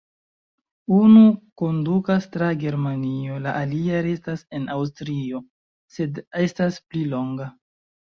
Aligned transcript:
Unu 0.99 1.25
kondukas 1.61 2.23
tra 2.35 2.47
Germanio, 2.63 3.37
la 3.43 3.53
alia 3.65 3.99
restas 4.07 4.43
en 4.61 4.65
Aŭstrio, 4.77 5.43
sed 5.99 6.19
estas 6.45 6.81
pli 6.87 7.05
longa. 7.13 7.49